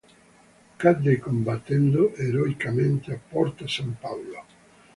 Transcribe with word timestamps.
Cadde 0.79 1.19
combattendo 1.19 2.11
eroicamente 2.27 3.13
a 3.13 3.19
Porta 3.29 3.67
San 3.67 3.93
Paolo. 4.01 4.39